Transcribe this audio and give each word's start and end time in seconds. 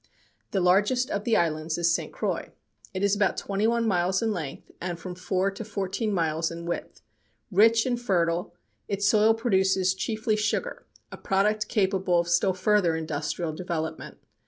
The 0.49 0.61
largest 0.61 1.11
of 1.11 1.25
the 1.25 1.37
islands 1.37 1.77
is 1.77 1.93
St. 1.93 2.11
Croix. 2.11 2.51
It 2.91 3.03
is 3.03 3.15
about 3.15 3.37
twenty 3.37 3.67
one 3.67 3.87
miles 3.87 4.19
in 4.23 4.31
length 4.31 4.71
and 4.81 4.99
from 4.99 5.13
four 5.13 5.51
to 5.51 5.63
fourteen 5.63 6.11
miles 6.11 6.49
in 6.49 6.65
width. 6.65 7.03
Rich 7.51 7.85
and 7.85 8.01
fertile, 8.01 8.55
its 8.87 9.07
soil 9.07 9.35
produces 9.35 9.93
chiefly 9.93 10.35
sugar, 10.35 10.87
a 11.11 11.17
product 11.17 11.67
capable 11.67 12.17
of 12.19 12.27
still 12.29 12.55
further 12.55 12.95
industrial 12.95 13.53
development. 13.53 14.17